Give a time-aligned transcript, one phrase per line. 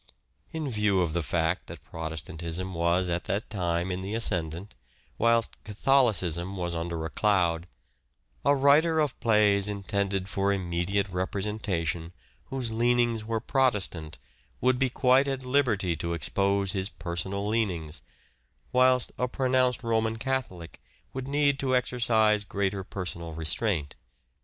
[0.51, 4.73] In view of the fact that Protestantism was at that time in the ascendant,
[5.19, 7.67] whilst Catholicism was under a cloud,
[8.43, 12.13] a writer of plays intended for immediate represen tation
[12.45, 14.17] whose leanings were Protestant
[14.59, 18.01] would be quite at liberty to expose his personal leanings,
[18.71, 20.81] whilst a pronounced Roman Catholic
[21.13, 23.93] would need to exercise greater personal restraint.